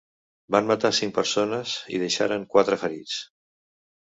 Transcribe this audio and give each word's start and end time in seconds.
Van 0.55 0.69
matar 0.69 0.91
cinc 0.99 1.13
persones 1.17 1.75
i 1.97 2.01
deixaren 2.05 2.49
quatre 2.57 2.81
ferits. 2.85 3.21